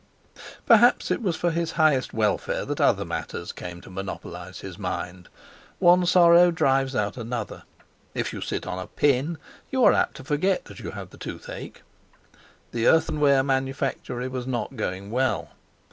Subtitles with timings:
[0.65, 5.29] Perhaps it was for his highest welfare that other matters came to monopolize his mind.
[5.77, 7.65] One sorrow drives out another.
[8.15, 9.37] If you sit on a pin
[9.69, 11.83] you are apt to forget that you have the toothache.
[12.71, 15.51] The earthenware manufactory was not going well.